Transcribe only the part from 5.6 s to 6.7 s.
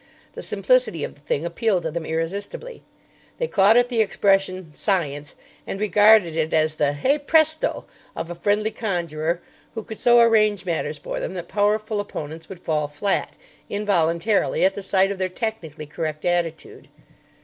and regarded it